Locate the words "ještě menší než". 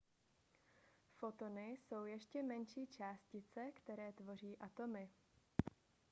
2.05-2.89